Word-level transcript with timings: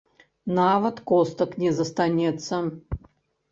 Нават 0.59 0.97
костак 1.11 1.53
не 1.65 1.75
застанецца! 1.81 2.63